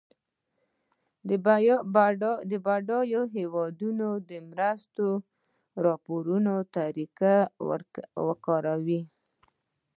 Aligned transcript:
بډایه 2.65 3.21
هیوادونه 3.37 4.07
د 4.29 4.31
مرستو 4.49 5.09
او 5.77 5.93
پورونو 6.05 6.55
طریقه 6.75 7.35
کاروي 8.45 9.01